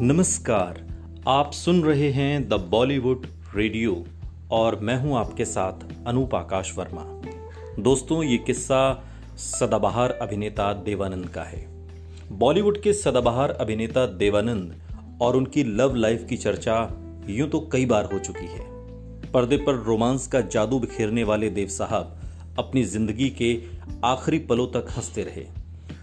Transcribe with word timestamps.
नमस्कार, 0.00 0.80
आप 1.28 1.52
सुन 1.52 1.82
रहे 1.84 2.10
हैं 2.12 2.48
द 2.48 2.54
बॉलीवुड 2.70 3.26
रेडियो 3.54 4.04
और 4.52 4.78
मैं 4.80 4.96
हूँ 5.00 5.16
आपके 5.18 5.44
साथ 5.44 6.06
अनूप 6.06 6.34
आकाश 6.34 6.72
वर्मा। 6.78 7.04
दोस्तों, 7.78 8.22
ये 8.22 8.36
किस्सा 8.36 8.80
सदाबहार 9.36 10.10
अभिनेता 10.12 10.72
देवानंद 10.82 11.28
का 11.28 11.42
है। 11.42 11.64
बॉलीवुड 12.32 12.82
के 12.82 12.92
सदाबहार 12.92 13.50
अभिनेता 13.50 14.06
देवानंद 14.06 15.18
और 15.22 15.36
उनकी 15.36 15.64
लव 15.64 15.94
लाइफ 15.94 16.26
की 16.28 16.36
चर्चा 16.36 16.78
यूँ 17.28 17.48
तो 17.48 17.68
कई 17.72 17.86
बार 17.86 18.12
हो 18.12 18.18
चुकी 18.18 18.46
है। 18.46 18.64
पर्दे 19.32 19.56
पर 19.56 19.82
रोमांस 19.82 20.26
का 20.26 20.40
जादू 20.40 20.78
बिखेरने 20.78 21.24
वाले 21.24 21.50
देव 21.50 21.68
साहब 21.68 22.16
अपनी 22.58 22.84
ज़िंदगी 22.84 23.30
के 23.30 23.62
आखिरी 24.04 24.38
पलों 24.38 24.66
तक 24.66 24.96
हँसते 24.96 25.22
रहे। 25.22 25.46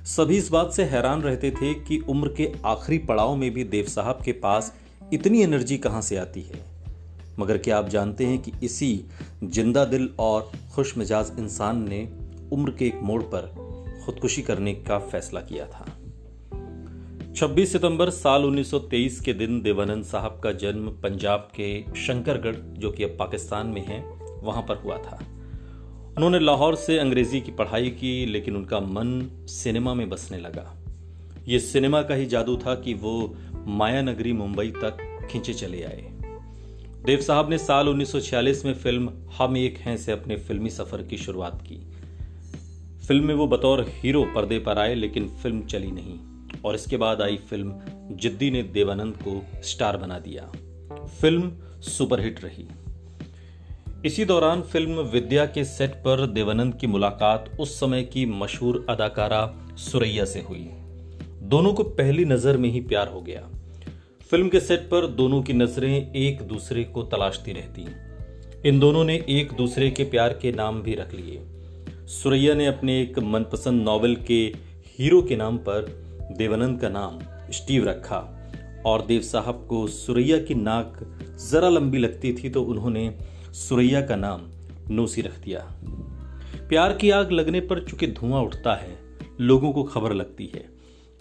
सभी 0.05 0.37
इस 0.37 0.49
बात 0.51 0.71
से 0.71 0.83
हैरान 0.83 1.21
रहते 1.21 1.51
थे 1.51 1.73
कि 1.73 1.97
उम्र 2.09 2.27
के 2.27 2.51
आखिरी 2.65 2.97
पड़ाव 2.97 3.35
में 3.35 3.51
भी 3.51 3.63
देव 3.63 3.85
साहब 3.85 4.19
के 4.25 4.31
पास 4.31 4.73
इतनी 5.13 5.41
एनर्जी 5.41 5.77
कहाँ 5.77 6.01
से 6.01 6.17
आती 6.17 6.41
है। 6.41 6.59
मगर 7.39 7.57
क्या 7.57 7.77
आप 7.77 7.89
जानते 7.89 8.25
हैं 8.25 8.41
कि 8.41 8.51
इसी 8.63 9.05
ज़िंदा 9.43 9.85
दिल 9.85 10.09
और 10.19 10.51
खुश 10.75 10.97
मिजाज 10.97 11.31
इंसान 11.39 11.89
ने 11.89 12.09
उम्र 12.51 12.71
के 12.71 12.87
एक 12.87 12.99
मोड़ 13.03 13.21
पर 13.21 13.41
खुदकुशी 14.05 14.41
करने 14.41 14.73
का 14.73 14.99
फैसला 14.99 15.41
किया 15.41 15.65
था। 15.65 15.85
26 17.33 17.71
सितंबर 17.71 18.09
साल 18.09 18.43
1923 18.43 19.19
के 19.19 19.33
दिन 19.33 19.61
देवानंद 19.61 20.03
साहब 20.03 20.41
का 20.43 20.51
जन्म 20.51 20.89
पंजाब 20.89 21.39
के 21.39 21.83
शंकरगढ़, 21.95 22.55
जो 22.55 22.91
कि 22.91 23.03
अब 23.03 23.15
पाकिस्तान 23.19 23.67
में 23.67 23.85
है, 23.85 24.03
वहाँ 24.43 24.61
पर 24.61 24.75
हुआ 24.75 24.97
था। 24.97 25.19
उन्होंने 26.17 26.39
लाहौर 26.39 26.75
से 26.75 26.97
अंग्रेज़ी 26.97 27.41
की 27.41 27.51
पढ़ाई 27.51 27.89
की, 27.89 28.25
लेकिन 28.25 28.55
उनका 28.55 28.79
मन 28.79 29.29
सिनेमा 29.47 29.93
में 29.93 30.09
बसने 30.09 30.37
लगा। 30.37 30.77
ये 31.47 31.59
सिनेमा 31.59 32.01
का 32.01 32.15
ही 32.15 32.25
जादू 32.25 32.57
था 32.57 32.75
कि 32.75 32.93
वो 32.93 33.35
माया 33.67 34.01
नगरी, 34.01 34.33
मुंबई 34.33 34.67
तक 34.67 35.27
खींचे 35.31 35.53
चले 35.53 35.83
आए। 35.83 36.09
देव 37.05 37.21
साहब 37.21 37.49
ने 37.49 37.57
साल 37.57 37.89
1946 37.89 38.65
में 38.65 38.73
फ़िल्म 38.73 39.11
हम 39.37 39.57
एक 39.57 39.77
हैं 39.77 39.97
से 39.97 40.11
अपने 40.11 40.35
फिल्मी 40.35 40.69
सफ़र 40.69 41.03
की 41.03 41.17
शुरुआत 41.17 41.61
की। 41.61 41.75
फ़िल्म 43.07 43.25
में 43.25 43.35
वो 43.35 43.47
बतौर 43.47 43.85
हीरो 43.89 44.23
पर्दे 44.23 44.59
पर 44.59 44.77
आए, 44.77 44.95
लेकिन 44.95 45.27
फ़िल्म 45.27 45.61
चली 45.61 45.91
नहीं, 45.91 46.19
और 46.65 46.75
इसके 46.75 46.97
बाद 46.97 47.21
आई 47.21 47.37
फ़िल्म 47.37 47.81
जिद्दी 48.11 48.51
ने 48.51 48.63
देवानंद 48.63 49.13
को 49.27 49.45
स्टार 49.63 49.97
बना 49.97 50.19
दिया। 50.19 50.51
फ़िल्म 51.05 51.51
सुपरहिट 51.81 52.43
रही। 52.43 52.67
इसी 54.05 54.23
दौरान 54.25 54.61
फ़िल्म 54.61 55.01
विद्या 55.01 55.45
के 55.45 55.63
सेट 55.63 55.91
पर 55.95 56.25
देवानंद 56.27 56.73
की 56.75 56.87
मुलाकात 56.87 57.45
उस 57.59 57.79
समय 57.79 58.03
की 58.03 58.25
मशहूर 58.25 58.85
अदाकारा 58.89 59.39
सुरैया 59.77 60.25
से 60.25 60.39
हुई। 60.39 60.67
दोनों 61.43 61.73
को 61.73 61.83
पहली 61.83 62.25
नज़र 62.25 62.57
में 62.57 62.69
ही 62.69 62.79
प्यार 62.81 63.07
हो 63.07 63.21
गया। 63.21 63.41
फ़िल्म 64.29 64.49
के 64.49 64.59
सेट 64.59 64.79
पर 64.79 65.07
दोनों 65.07 65.41
की 65.41 65.53
नज़रें 65.53 66.11
एक 66.11 66.41
दूसरे 66.41 66.83
को 66.83 67.03
तलाशती 67.03 67.51
रहती। 67.51 67.85
इन 68.69 68.79
दोनों 68.79 69.03
ने 69.03 69.15
एक 69.29 69.53
दूसरे 69.53 69.89
के 69.89 70.03
प्यार 70.03 70.33
के 70.33 70.51
नाम 70.51 70.81
भी 70.81 70.95
रख 70.95 71.13
लिए। 71.13 71.41
सुरैया 72.13 72.53
ने 72.53 72.67
अपने 72.67 73.01
एक 73.01 73.19
मनपसंद 73.19 73.83
नॉवेल 73.83 74.15
के 74.27 74.43
हीरो 74.89 75.21
के 75.21 75.35
नाम 75.35 75.57
पर 75.57 75.85
देवानंद 76.37 76.81
का 76.81 76.89
नाम 76.89 77.19
स्टीव 77.51 77.85
रखा 77.85 78.19
और 78.85 79.05
देव 79.05 79.21
साहब 79.21 79.65
को 79.69 79.87
सुरैया 79.87 80.37
की 80.37 80.55
नाक 80.55 80.99
जरा 81.51 81.69
लंबी 81.69 81.97
लगती 81.97 82.33
थी 82.33 82.49
तो 82.49 82.63
उन्होंने 82.63 83.13
सुरैया 83.53 84.01
का 84.01 84.15
नाम 84.15 84.41
नोसी 84.93 85.21
रख 85.21 85.39
दिया। 85.39 85.59
प्यार 86.69 86.93
की 86.93 87.09
आग 87.09 87.31
लगने 87.31 87.59
पर 87.61 87.83
चूँकि 87.83 88.07
धुआँ 88.07 88.41
उठता 88.41 88.73
है, 88.75 88.97
लोगों 89.41 89.71
को 89.73 89.83
खबर 89.83 90.13
लगती 90.13 90.51
है। 90.55 90.69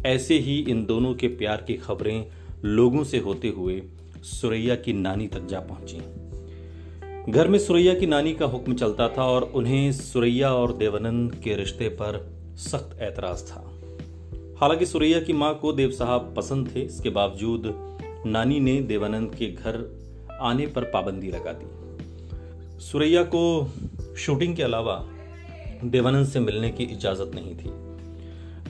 ऐसे 0.07 0.39
ही 0.39 0.59
इन 0.59 0.85
दोनों 0.87 1.15
के 1.15 1.29
प्यार 1.29 1.57
की 1.57 1.75
खबरें 1.75 2.27
लोगों 2.65 3.05
से 3.05 3.19
होते 3.19 3.49
हुए 3.49 3.83
सुरैया 4.23 4.75
की 4.75 4.93
नानी 4.93 5.27
तक 5.27 5.47
जा 5.47 5.61
पहुँची। 5.61 5.99
घर 7.33 7.49
में 7.49 7.59
सुरैया 7.59 7.95
की 7.95 8.07
नानी 8.07 8.33
का 8.35 8.47
हुक्म 8.47 8.75
चलता 8.75 9.09
था 9.09 9.25
और 9.25 9.43
उन्हें 9.43 9.93
सुरैया 9.93 10.55
और 10.55 10.77
देवानंद 10.77 11.35
के 11.35 11.57
रिश्ते 11.57 11.89
पर 11.89 12.33
सख्त 12.57 12.99
ऐतराज 13.01 13.43
था। 13.43 13.61
हालाँकि 14.61 14.87
सुरैया 14.87 15.21
की 15.21 15.33
माँ 15.33 15.55
को 15.55 15.73
देव 15.73 15.91
साहब 15.91 16.35
पसंद 16.37 16.75
थे, 16.77 16.81
इसके 16.81 17.11
बावजूद 17.11 17.73
नानी 18.27 18.61
ने 18.61 18.81
देवानंद 18.83 19.35
के 19.35 19.47
घर 19.47 20.01
आने 20.41 20.67
पर 20.67 20.85
पाबंदी 20.85 21.31
लगा 21.31 21.53
दी। 21.53 21.82
सुरैया 22.83 23.23
को 23.23 23.71
शूटिंग 24.19 24.57
के 24.57 24.63
अलावा 24.63 24.95
देवानंद 25.85 26.27
से 26.27 26.41
मिलने 26.41 26.71
की 26.71 26.85
इजाज़त 26.85 27.31
नहीं 27.35 27.55
थी। 27.57 27.71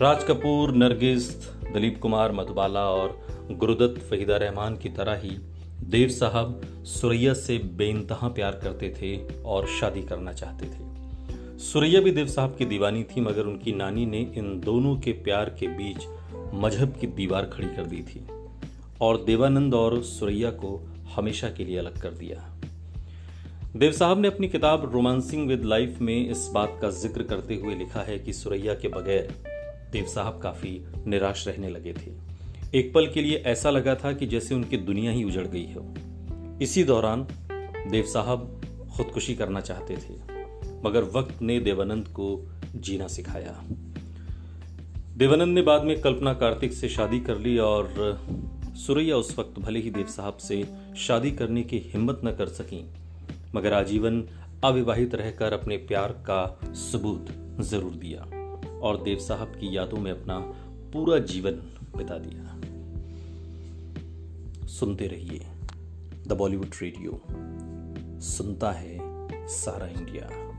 राज 0.01 0.25
कपूर, 0.25 0.73
नरगिस, 0.73 1.29
दिलीप 1.73 1.99
कुमार, 2.01 2.33
मधुबाला 2.33 2.81
और 2.81 3.27
गुरुदत्त 3.51 4.01
फहीदा 4.11 4.37
रहमान 4.37 4.77
की 4.77 4.89
तरह 4.89 5.15
ही 5.15 5.31
देव 5.85 6.09
साहब 6.09 6.61
सुरैया 6.85 7.35
से 7.35 7.59
बेइंतहा 7.59 8.29
प्यार 8.29 8.61
करते 8.63 8.95
थे 9.01 9.43
और 9.43 9.67
शादी 9.81 10.03
करना 10.03 10.33
चाहते 10.33 10.67
थे। 10.67 11.59
सुरैया 11.59 12.01
भी 12.01 12.11
देव 12.11 12.27
साहब 12.27 12.57
की 12.57 12.65
दीवानी 12.65 13.03
थी, 13.03 13.21
मगर 13.21 13.43
उनकी 13.43 13.73
नानी 13.73 14.07
ने 14.07 14.33
इन 14.37 14.61
दोनों 14.61 14.97
के 14.97 15.13
प्यार 15.13 15.57
के 15.61 15.67
बीच 15.67 16.07
मज़हब 16.55 16.97
की 17.01 17.07
दीवार 17.07 17.51
खड़ी 17.53 17.69
कर 17.69 17.87
दी 17.87 18.03
थी 18.03 18.27
और 19.01 19.25
देवानंद 19.25 19.75
और 19.75 20.03
सुरैया 20.03 20.51
को 20.51 20.89
हमेशा 21.17 21.49
के 21.49 21.65
लिए 21.65 21.79
अलग 21.79 22.01
कर 22.01 22.11
दिया। 22.11 22.52
देव 23.77 23.93
साहब 23.93 24.19
ने 24.21 24.29
अपनी 24.29 24.49
किताब 24.49 24.85
रोमांसिंग 24.93 25.47
विद 25.49 25.65
लाइफ 25.65 26.01
में 26.01 26.31
इस 26.31 26.49
बात 26.55 26.77
का 26.83 26.91
ज़िक्र 26.91 27.23
करते 27.23 27.55
हुए 27.55 27.75
लिखा 27.75 28.01
है 28.01 28.19
कि 28.19 28.33
सुरैया 28.33 28.75
के 28.75 28.89
बगैर 28.89 29.33
देव 29.93 30.07
साहब 30.07 30.39
काफ़ी 30.43 30.73
निराश 31.07 31.47
रहने 31.49 31.69
लगे 31.69 31.93
थे। 31.93 32.11
एक 32.79 32.93
पल 32.95 33.07
के 33.07 33.23
लिए 33.23 33.37
ऐसा 33.47 33.71
लगा 33.71 33.95
था 33.95 34.13
कि 34.13 34.27
जैसे 34.27 34.55
उनकी 34.55 34.77
दुनिया 34.77 35.13
ही 35.13 35.25
उजड़ 35.25 35.47
गई 35.47 35.67
हो। 35.73 35.87
इसी 36.63 36.85
दौरान 36.85 37.27
देव 37.91 38.05
साहब 38.05 38.61
खुदकुशी 38.97 39.35
करना 39.35 39.61
चाहते 39.61 39.97
थे, 39.97 40.15
मगर 40.85 41.11
वक्त 41.15 41.43
ने 41.43 41.61
देवानंद 41.61 42.09
को 42.09 42.31
जीना 42.77 43.07
सिखाया। 43.09 43.61
देवानंद 45.17 45.55
ने 45.55 45.63
बाद 45.63 45.85
में 45.85 46.01
कल्पना 46.01 46.35
कार्तिक 46.35 46.73
से 46.73 46.89
शादी 46.89 47.21
कर 47.21 47.39
ली 47.39 47.59
और 47.59 48.19
सुरैया 48.77 49.17
उस 49.17 49.39
वक्त 49.39 49.59
भले 49.59 49.81
ही 49.81 49.91
देव 49.91 50.07
साहब 50.07 50.37
से 50.37 50.65
शादी 50.99 51.31
करने 51.33 51.63
की 51.63 51.79
हिम्मत 51.79 52.21
न 52.25 52.33
कर 52.33 52.49
सकी 52.49 52.89
मगर 53.55 53.73
आजीवन 53.73 54.29
अविवाहित 54.65 55.15
रहकर 55.15 55.53
अपने 55.53 55.77
प्यार 55.77 56.13
का 56.13 56.61
सबूत 56.73 57.27
ज़रूर 57.61 57.93
दिया 57.93 58.23
और 58.81 59.03
देव 59.03 59.19
साहब 59.19 59.49
की 59.49 59.77
यादों 59.77 59.99
में 59.99 60.11
अपना 60.11 60.39
पूरा 60.93 61.19
जीवन 61.19 61.53
बिता 61.97 62.19
दिया। 62.19 62.61
सुनते 64.67 65.07
रहिए 65.07 65.47
द 66.27 66.33
बॉलीवुड 66.33 66.71
रेडियो। 66.83 67.23
सुनता 68.21 68.73
है 68.73 68.99
सारा 69.49 69.87
इंडिया। 69.87 70.52